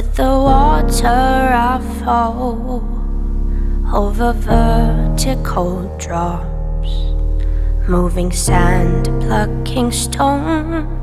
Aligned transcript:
With 0.00 0.14
the 0.14 0.22
water 0.22 1.06
I 1.08 1.78
fall 2.02 2.82
over 3.94 4.32
vertical 4.32 5.94
drops, 5.98 6.90
moving 7.86 8.32
sand, 8.32 9.04
plucking 9.20 9.92
stones. 9.92 10.99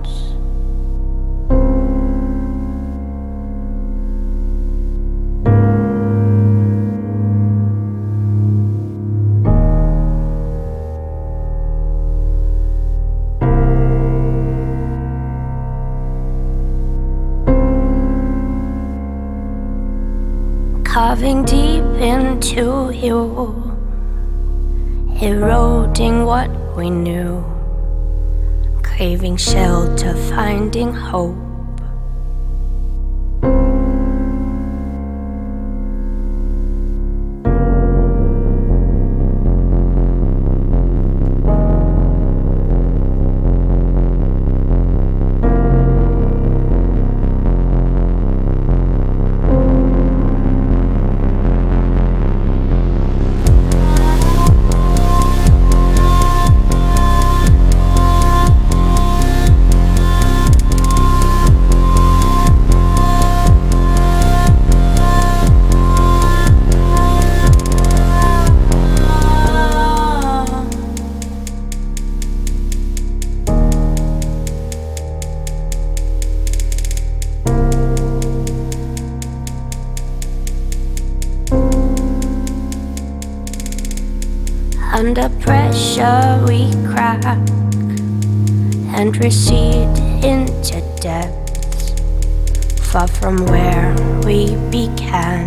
You, 23.07 23.63
eroding 25.21 26.25
what 26.25 26.49
we 26.75 26.89
knew, 26.89 27.41
craving 28.83 29.38
shelter, 29.38 30.13
finding 30.30 30.91
hope. 30.91 31.47
Under 84.98 85.30
pressure, 85.30 86.44
we 86.48 86.73
crack 86.88 87.23
and 88.98 89.16
recede 89.17 89.95
into 90.26 90.81
depths 91.00 91.94
far 92.81 93.08
from 93.08 93.45
where 93.45 93.94
we 94.26 94.56
began. 94.72 95.45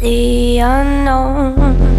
The 0.00 0.58
unknown. 0.58 1.95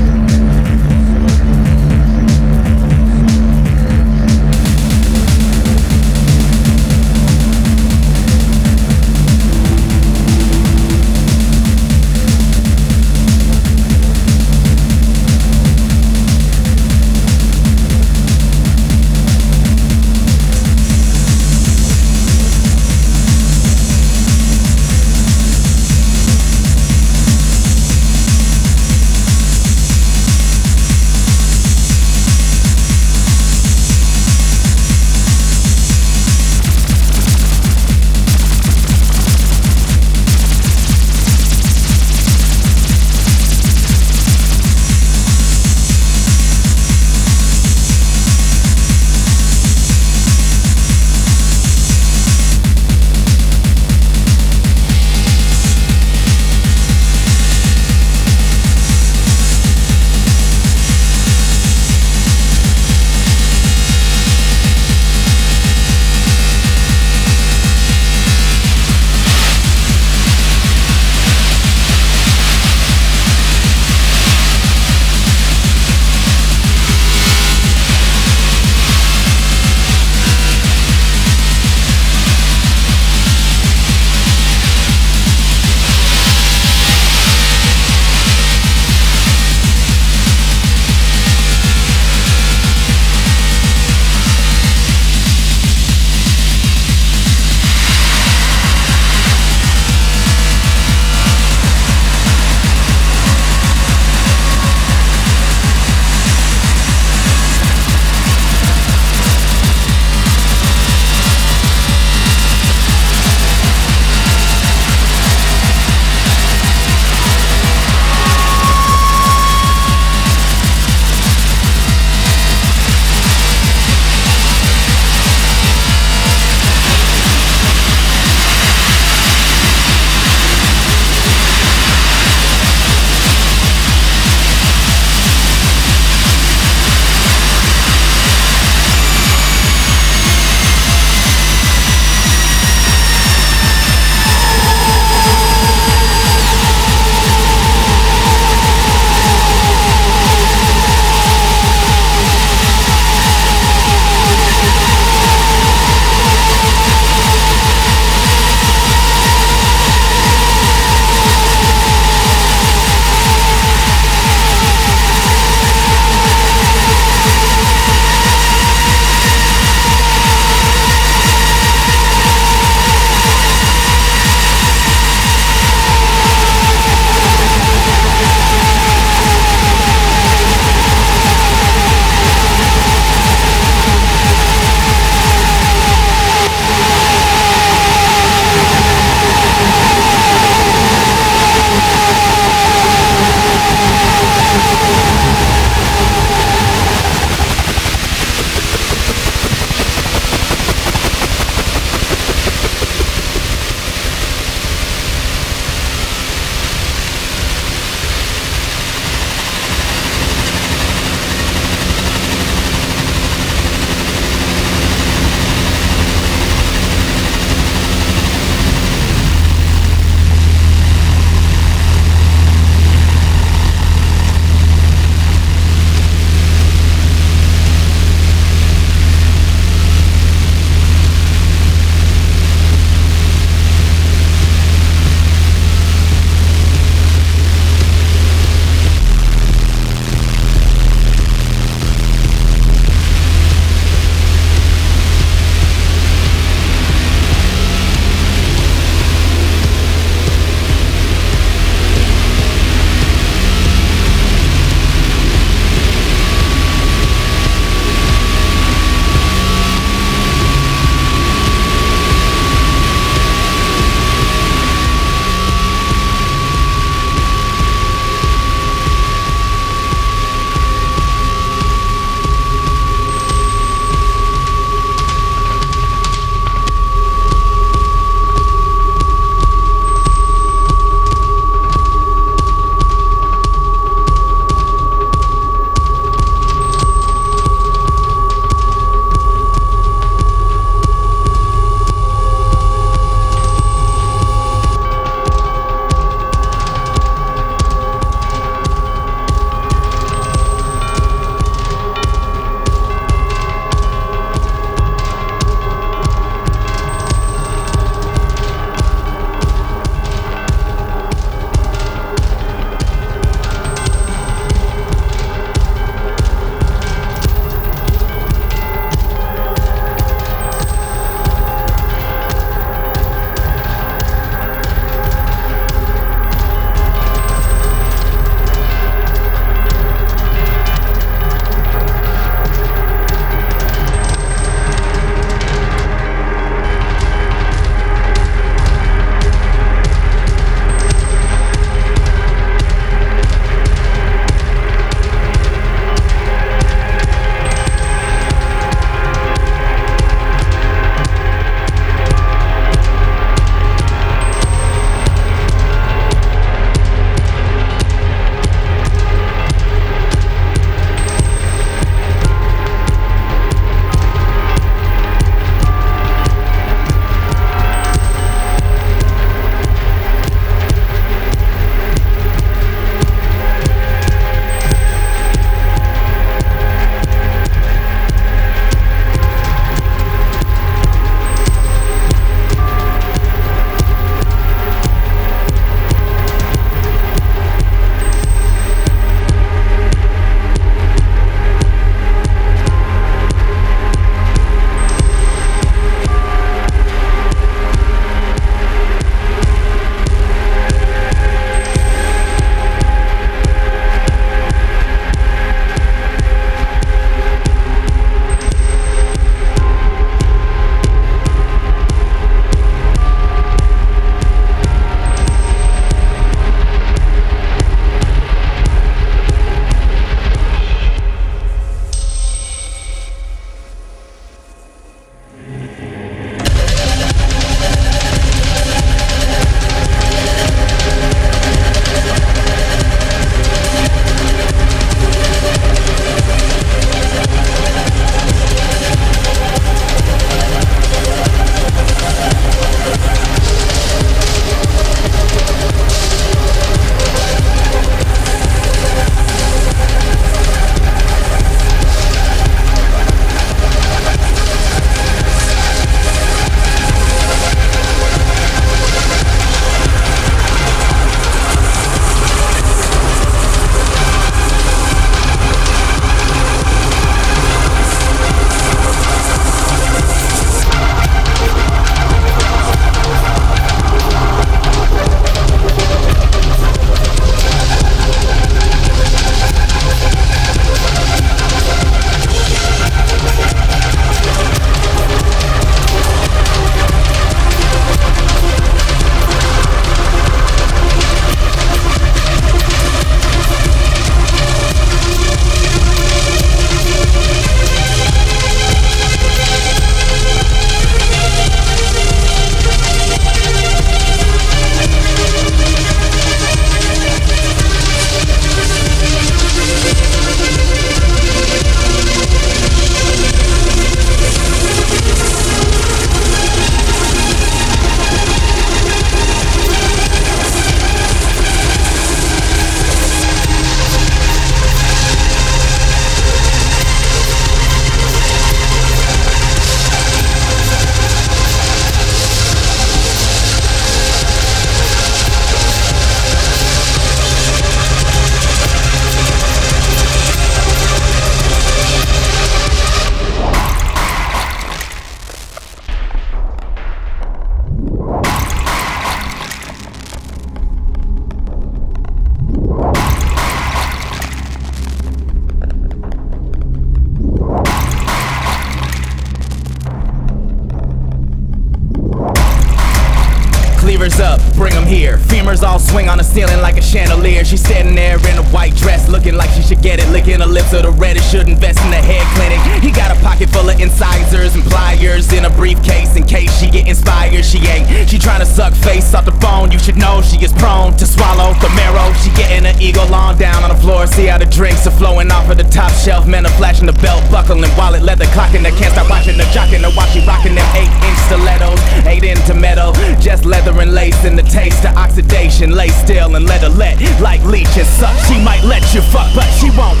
Of 585.52 585.58
the 585.60 585.68
top 585.68 585.92
shelf. 585.92 586.26
Men 586.26 586.46
are 586.48 586.56
flashing 586.56 586.86
the 586.86 586.96
belt 587.04 587.20
buckle 587.30 587.62
and 587.62 587.72
wallet 587.76 588.02
leather 588.02 588.24
clocking. 588.32 588.64
They 588.64 588.72
can't 588.72 588.92
stop 588.96 589.08
watching 589.08 589.36
the 589.36 589.44
jocking. 589.52 589.84
The 589.84 589.92
watch 589.92 590.16
she 590.16 590.24
rocking 590.24 590.56
them 590.56 590.66
eight 590.74 590.88
inch 590.88 591.20
stilettos. 591.28 591.78
Ain't 592.08 592.24
into 592.24 592.54
metal, 592.56 592.92
just 593.20 593.44
leather 593.44 593.76
and 593.78 593.92
lace. 593.92 594.16
And 594.24 594.36
the 594.36 594.42
taste 594.42 594.84
of 594.88 594.96
oxidation. 594.96 595.76
Lay 595.76 595.88
still 595.88 596.34
and 596.34 596.48
let 596.48 596.64
her 596.64 596.72
let 596.72 596.96
like 597.20 597.44
leech 597.44 597.70
and 597.76 597.86
suck. 597.86 598.16
She 598.26 598.40
might 598.40 598.64
let 598.64 598.82
you 598.96 599.04
fuck, 599.12 599.28
but 599.36 599.46
she 599.60 599.68
won't. 599.76 600.00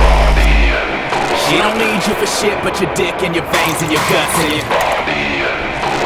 She 1.46 1.60
don't 1.60 1.76
need 1.76 2.00
you 2.08 2.14
for 2.16 2.26
shit, 2.26 2.56
but 2.64 2.80
your 2.80 2.92
dick 2.96 3.20
and 3.22 3.36
your 3.36 3.44
veins 3.52 3.78
and 3.84 3.92
your 3.92 4.02
guts 4.08 4.36
and 4.40 4.52
your 4.56 4.66
body. 4.72 5.44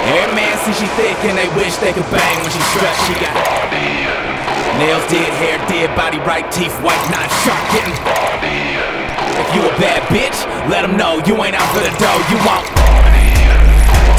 Every 0.06 0.34
man 0.34 0.54
see 0.66 0.74
she 0.74 0.86
thick 0.98 1.18
and 1.26 1.38
they 1.38 1.48
wish 1.54 1.76
they 1.78 1.94
could 1.94 2.06
bang 2.10 2.36
when 2.42 2.50
she 2.50 2.62
struts. 2.74 2.98
She 3.06 3.14
got 3.22 3.34
nails 4.78 5.06
did, 5.08 5.30
hair 5.40 5.58
did, 5.68 5.88
body 5.96 6.18
right, 6.18 6.46
teeth 6.52 6.74
white, 6.82 7.00
not 7.10 7.30
sharp 7.42 7.62
getting. 7.72 8.75
If 9.48 9.54
you 9.54 9.62
a 9.62 9.78
bad 9.78 10.02
bitch, 10.10 10.38
let 10.68 10.82
'em 10.82 10.96
know 10.96 11.22
you 11.24 11.34
ain't 11.44 11.54
out 11.54 11.68
for 11.70 11.78
the 11.78 11.90
dough. 12.02 12.20
You 12.30 12.38
won't. 12.42 12.66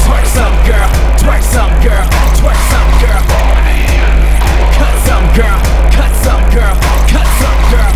Twerk 0.04 0.24
some 0.24 0.56
girl, 0.64 0.88
twerk 1.20 1.42
some 1.42 1.72
girl, 1.84 2.04
twerk 2.40 2.56
some 2.72 2.90
girl. 3.02 3.22
Cut 4.78 4.94
some 5.04 5.26
girl, 5.36 5.58
cut 5.92 6.12
some 6.24 6.44
girl, 6.48 6.74
cut 7.12 7.28
some 7.42 7.60
girl. 7.68 7.92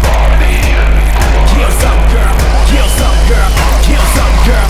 Kill 1.52 1.72
some 1.80 2.02
girl, 2.12 2.34
kill 2.68 2.88
some 3.00 3.18
girl, 3.30 3.50
kill 3.80 4.06
some 4.18 4.36
girl. 4.48 4.68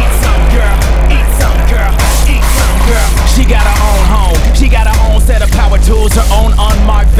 Eat 0.00 0.12
some 0.24 0.42
girl, 0.56 0.76
eat 1.12 1.28
some 1.40 1.60
girl, 1.68 1.92
eat 2.32 2.46
some 2.56 2.78
girl. 2.88 3.08
She 3.28 3.44
got 3.44 3.64
her 3.68 3.78
own 3.92 4.04
home, 4.16 4.40
she 4.54 4.68
got 4.68 4.86
her 4.88 4.98
own 5.12 5.20
set 5.20 5.42
of 5.42 5.50
power 5.52 5.78
tools, 5.78 6.14
her 6.14 6.28
own 6.32 6.52
unmarked 6.56 7.13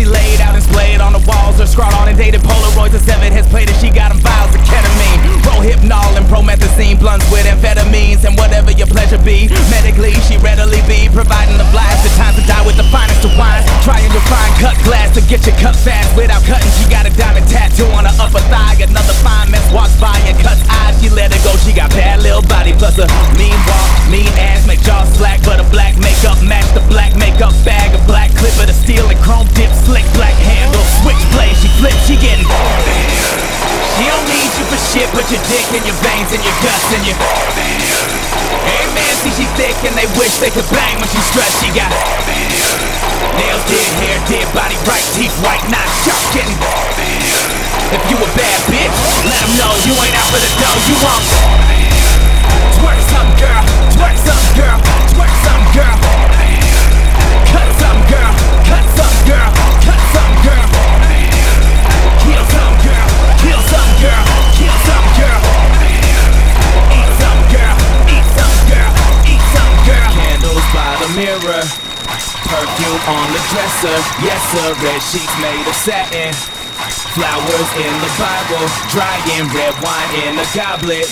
laid 0.00 0.40
out 0.40 0.54
and 0.54 0.64
splayed 0.64 1.00
on 1.00 1.12
the 1.12 1.20
walls. 1.28 1.58
Her 1.60 1.66
scrawled 1.66 1.92
on 1.94 2.08
and 2.08 2.16
dated 2.16 2.40
Polaroids, 2.40 2.94
a 2.94 3.00
seven 3.00 3.30
has 3.32 3.46
played 3.46 3.68
it. 3.68 3.76
She 3.76 3.90
got 3.90 4.08
them 4.08 4.20
vials 4.24 4.54
of 4.54 4.62
ketamine, 4.64 5.21
prohypnol 5.42 6.16
and 6.16 6.26
promethazine, 6.26 6.98
blunts 6.98 7.26
with 7.30 7.44
amphetamines, 7.46 8.24
and 8.24 8.38
whatever 8.38 8.70
your 8.70 8.86
pleasure 8.86 9.18
be. 9.18 9.50
Medically, 9.70 10.14
she 10.26 10.38
readily 10.38 10.80
be 10.86 11.10
providing 11.12 11.58
the 11.58 11.68
blast. 11.74 12.02
The 12.06 12.10
time 12.16 12.34
to 12.38 12.44
die 12.46 12.64
with 12.64 12.78
the 12.78 12.86
finest 12.88 13.22
of 13.26 13.34
wines. 13.36 13.66
Trying 13.82 14.10
to 14.10 14.22
find 14.30 14.50
cut 14.62 14.78
glass 14.86 15.14
to 15.18 15.22
get 15.26 15.44
your 15.46 15.56
cut 15.58 15.76
fast 15.76 16.14
without 16.16 16.42
cutting. 16.46 16.70
She 16.78 16.86
got 16.88 17.06
a 17.06 17.12
diamond 17.18 17.46
tattoo 17.50 17.86
on 17.92 18.06
her 18.06 18.16
upper 18.22 18.42
thigh. 18.48 18.78
Another 18.82 19.14
fine 19.20 19.50
mess 19.50 19.66
walks 19.74 19.98
by 19.98 20.14
and 20.26 20.38
cuts 20.38 20.62
eyes. 20.70 20.94
She 21.02 21.10
let 21.10 21.34
it 21.34 21.42
go. 21.42 21.50
She 21.66 21.72
got 21.74 21.90
bad 21.90 22.22
little 22.22 22.46
body 22.46 22.72
plus 22.72 22.98
a 22.98 23.06
mean 23.34 23.58
walk, 23.66 23.90
mean 24.10 24.30
ass, 24.38 24.66
make 24.66 24.82
jaw 24.82 25.04
slack, 25.18 25.42
but 25.42 25.58
a 25.58 25.66
black 25.70 25.98
makeup 25.98 26.38
match 26.42 26.66
the 26.74 26.84
black 26.86 27.16
makeup 27.16 27.54
bag. 27.64 27.94
A 27.94 28.00
black 28.06 28.30
clip 28.36 28.54
of 28.60 28.66
the 28.66 28.76
steel 28.76 29.08
and 29.10 29.18
chrome 29.20 29.48
dip, 29.58 29.70
slick 29.86 30.06
black 30.14 30.34
handle, 30.38 30.82
switchblade. 31.02 31.56
She 31.58 31.68
flips, 31.80 32.06
she 32.06 32.14
getting. 32.16 32.46
She 33.96 34.04
don't 34.08 34.26
need 34.26 34.50
you 34.56 34.64
for 34.66 34.80
shit, 34.90 35.08
but 35.12 35.28
your 35.32 35.40
dick 35.48 35.64
and 35.72 35.84
your 35.88 35.96
veins 36.04 36.28
and 36.36 36.44
your 36.44 36.56
guts 36.60 36.92
and 36.92 37.02
your. 37.08 37.16
body. 37.16 37.64
Hey 38.68 38.84
man, 38.92 39.12
see 39.24 39.32
she 39.32 39.48
thick 39.56 39.72
and 39.88 39.96
they 39.96 40.04
wish 40.20 40.36
they 40.44 40.52
could 40.52 40.68
bang 40.68 41.00
when 41.00 41.08
she 41.08 41.16
struts. 41.24 41.56
She 41.56 41.72
got 41.72 41.88
body. 41.88 42.36
nails 43.40 43.64
did, 43.64 43.88
hair 44.04 44.20
did, 44.28 44.44
body 44.52 44.76
right, 44.84 45.06
teeth 45.16 45.32
white, 45.40 45.64
not 45.72 45.88
getting. 46.36 46.52
If 47.96 48.02
you 48.12 48.16
a 48.20 48.28
bad 48.36 48.60
bitch, 48.68 48.96
let 49.24 49.40
'em 49.40 49.52
know 49.56 49.72
you 49.88 49.96
ain't 50.04 50.16
out 50.20 50.28
for 50.28 50.40
the 50.40 50.52
dough. 50.60 50.80
You 50.84 50.96
won't. 51.00 51.24
Twerk 52.76 53.00
some 53.08 53.30
girl, 53.40 53.62
twerk 53.96 54.16
some 54.20 54.44
girl, 54.52 54.78
twerk 55.16 55.32
some 55.48 55.64
girl. 55.72 56.11
Dresser. 73.82 74.22
Yes 74.22 74.38
sir, 74.54 74.74
red 74.78 75.02
sheets 75.02 75.34
made 75.42 75.66
of 75.66 75.74
satin. 75.74 76.32
Flowers 77.18 77.70
in 77.82 77.94
the 77.98 78.12
Bible, 78.14 78.66
drying 78.94 79.46
red 79.50 79.74
wine 79.82 80.12
in 80.22 80.38
a 80.38 80.46
goblet. 80.54 81.10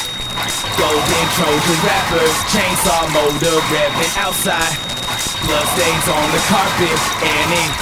Golden 0.78 1.26
Trojan 1.34 1.78
wrappers, 1.82 2.36
chainsaw 2.46 3.10
motor 3.10 3.58
revving 3.74 4.14
outside. 4.18 4.76
Blood 5.46 5.66
stains 5.74 6.06
on 6.14 6.26
the 6.30 6.42
carpet, 6.46 6.98
and 7.26 7.50
ink. 7.58 7.74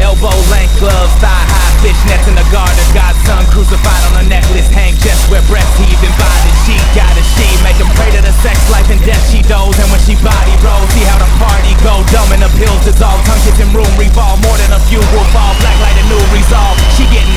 Elbow 0.00 0.36
length 0.52 0.78
gloves, 0.78 1.12
thigh 1.20 1.44
high 1.48 1.59
fishnets 1.80 2.28
in 2.28 2.36
the 2.36 2.46
garter. 2.52 2.86
Godson 2.92 3.44
crucified 3.50 4.02
on 4.12 4.24
a 4.24 4.24
necklace, 4.28 4.68
hang 4.68 4.94
just 5.00 5.28
where 5.32 5.42
breath 5.48 5.68
heaving 5.80 6.14
body. 6.20 6.52
She 6.64 6.76
got 6.92 7.12
a 7.16 7.24
she 7.36 7.48
make 7.64 7.80
him 7.80 7.88
pray 7.96 8.12
to 8.12 8.20
the 8.20 8.32
sex 8.44 8.56
life 8.68 8.88
and 8.92 9.00
death 9.04 9.20
she 9.32 9.40
does. 9.48 9.74
And 9.80 9.88
when 9.88 10.00
she 10.04 10.14
body 10.20 10.54
rolls, 10.60 10.88
see 10.92 11.04
how 11.08 11.18
the 11.18 11.28
party 11.40 11.72
go. 11.80 12.04
Dumb 12.12 12.30
and 12.36 12.44
the 12.44 12.52
pills 12.60 12.80
dissolve, 12.84 13.20
tongue 13.24 13.42
kitchen 13.48 13.72
room 13.72 13.90
revolve. 13.96 14.38
More 14.44 14.56
than 14.60 14.76
a 14.76 14.80
few 14.88 15.00
will 15.12 15.26
fall, 15.32 15.56
black 15.64 15.76
light 15.80 15.96
a 15.96 16.04
new 16.08 16.22
resolve. 16.36 16.76
She 16.94 17.08
getting. 17.08 17.36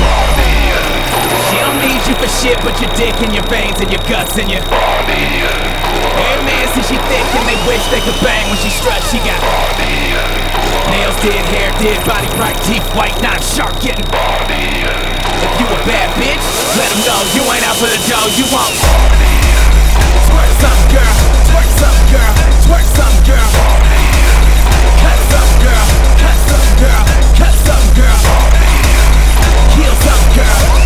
She 1.50 1.56
don't 1.60 1.80
need 1.80 2.02
you 2.04 2.14
for 2.20 2.28
shit, 2.28 2.60
but 2.60 2.76
your 2.80 2.92
dick 3.00 3.16
and 3.24 3.32
your 3.32 3.46
veins 3.48 3.80
and 3.80 3.88
your 3.88 4.02
guts 4.06 4.36
and 4.36 4.48
your. 4.52 4.60
body 4.60 5.24
Hey 6.14 6.36
man, 6.44 6.64
see 6.76 6.84
she 6.84 6.96
thick 7.08 7.26
and 7.32 7.44
they 7.48 7.58
wish 7.66 7.82
they 7.90 8.02
could 8.04 8.18
bang 8.20 8.44
when 8.52 8.58
she 8.60 8.70
struts. 8.70 9.08
She 9.10 9.18
got. 9.24 9.40
Nails 10.90 11.16
did, 11.22 11.42
hair 11.48 11.72
did, 11.80 11.98
body 12.04 12.28
bright, 12.36 12.56
teeth 12.68 12.84
white, 12.94 13.16
not 13.22 13.42
sharp 13.42 13.72
getting. 13.80 14.04
If 14.34 15.60
you 15.60 15.66
a 15.66 15.78
bad 15.86 16.10
bitch, 16.18 16.42
let 16.74 16.90
him 16.90 17.00
know 17.06 17.20
you 17.34 17.42
ain't 17.54 17.62
out 17.68 17.76
for 17.76 17.86
the 17.86 18.00
dough, 18.10 18.26
you 18.34 18.44
won't. 18.50 18.74
Twerk 20.26 20.50
some 20.58 20.82
girl, 20.90 21.14
twerk 21.46 21.70
some 21.78 22.00
girl, 22.10 22.34
twerk 22.66 22.86
some 22.98 23.16
girl. 23.22 23.50
Cut 24.98 25.18
some 25.30 25.52
girl, 25.62 25.86
cut 26.18 26.38
some 26.50 26.70
girl, 26.82 27.04
cut 27.38 27.54
some 27.62 27.86
girl. 27.94 28.18
Kill 29.70 29.94
some 30.02 30.34
girl. 30.34 30.83